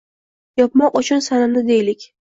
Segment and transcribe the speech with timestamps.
[0.61, 2.09] yopmoq uchun sanani dey lik